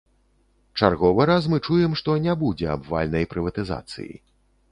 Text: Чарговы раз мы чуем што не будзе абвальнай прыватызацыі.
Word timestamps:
Чарговы 0.79 1.27
раз 1.31 1.49
мы 1.53 1.59
чуем 1.67 1.93
што 2.01 2.17
не 2.25 2.33
будзе 2.43 2.67
абвальнай 2.77 3.27
прыватызацыі. 3.35 4.13